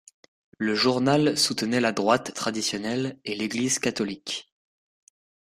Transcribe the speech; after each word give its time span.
Le 0.57 0.73
journal 0.73 1.37
soutenait 1.37 1.79
la 1.79 1.91
droite 1.91 2.33
traditionnelle 2.33 3.19
et 3.23 3.35
l'église 3.35 3.77
catholique. 3.77 4.51